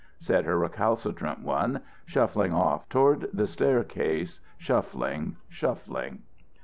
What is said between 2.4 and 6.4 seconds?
off toward the staircase, shuffling, shuffling.